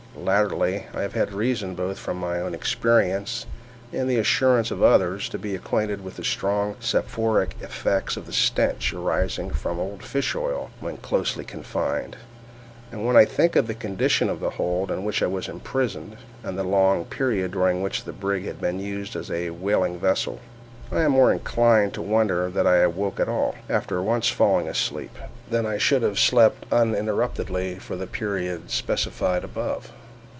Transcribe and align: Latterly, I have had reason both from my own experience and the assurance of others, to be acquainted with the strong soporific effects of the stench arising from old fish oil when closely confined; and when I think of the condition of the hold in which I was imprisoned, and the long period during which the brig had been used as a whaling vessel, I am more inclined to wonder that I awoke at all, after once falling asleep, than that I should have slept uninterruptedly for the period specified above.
Latterly, 0.13 0.85
I 0.93 1.01
have 1.03 1.13
had 1.13 1.31
reason 1.33 1.73
both 1.73 1.97
from 1.97 2.17
my 2.17 2.39
own 2.41 2.53
experience 2.53 3.45
and 3.93 4.09
the 4.09 4.17
assurance 4.19 4.69
of 4.69 4.83
others, 4.83 5.29
to 5.29 5.39
be 5.39 5.55
acquainted 5.55 6.03
with 6.03 6.17
the 6.17 6.23
strong 6.25 6.75
soporific 6.81 7.55
effects 7.61 8.17
of 8.17 8.25
the 8.25 8.33
stench 8.33 8.93
arising 8.93 9.51
from 9.51 9.79
old 9.79 10.03
fish 10.03 10.35
oil 10.35 10.69
when 10.81 10.97
closely 10.97 11.45
confined; 11.45 12.17
and 12.91 13.05
when 13.07 13.15
I 13.15 13.23
think 13.25 13.55
of 13.55 13.65
the 13.67 13.73
condition 13.73 14.29
of 14.29 14.41
the 14.41 14.49
hold 14.51 14.91
in 14.91 15.05
which 15.05 15.23
I 15.23 15.27
was 15.27 15.47
imprisoned, 15.47 16.17
and 16.43 16.57
the 16.57 16.63
long 16.63 17.05
period 17.05 17.51
during 17.51 17.81
which 17.81 18.03
the 18.03 18.13
brig 18.13 18.43
had 18.43 18.59
been 18.61 18.79
used 18.81 19.15
as 19.15 19.31
a 19.31 19.49
whaling 19.51 19.97
vessel, 19.97 20.39
I 20.91 21.01
am 21.03 21.13
more 21.13 21.31
inclined 21.31 21.93
to 21.95 22.01
wonder 22.01 22.49
that 22.49 22.67
I 22.67 22.79
awoke 22.79 23.19
at 23.21 23.29
all, 23.29 23.55
after 23.69 24.03
once 24.03 24.27
falling 24.27 24.67
asleep, 24.67 25.15
than 25.49 25.63
that 25.63 25.69
I 25.69 25.77
should 25.77 26.01
have 26.03 26.19
slept 26.19 26.65
uninterruptedly 26.71 27.79
for 27.79 27.95
the 27.95 28.07
period 28.07 28.69
specified 28.69 29.45
above. 29.45 29.89